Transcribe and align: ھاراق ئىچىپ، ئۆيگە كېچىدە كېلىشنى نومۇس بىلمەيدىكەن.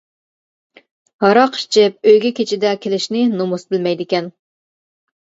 ھاراق 1.25 1.59
ئىچىپ، 1.59 2.11
ئۆيگە 2.13 2.33
كېچىدە 2.41 2.75
كېلىشنى 2.89 3.25
نومۇس 3.39 3.71
بىلمەيدىكەن. 3.73 4.37